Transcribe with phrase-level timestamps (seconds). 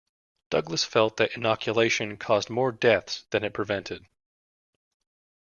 [0.49, 4.03] Douglass felt that inoculation caused more deaths than it prevented.